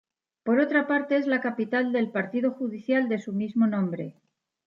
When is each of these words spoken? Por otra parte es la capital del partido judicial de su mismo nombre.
Por 0.41 0.57
otra 0.59 0.87
parte 0.87 1.15
es 1.15 1.27
la 1.27 1.41
capital 1.41 1.91
del 1.91 2.09
partido 2.09 2.49
judicial 2.53 3.07
de 3.07 3.19
su 3.19 3.33
mismo 3.33 3.67
nombre. 3.67 4.15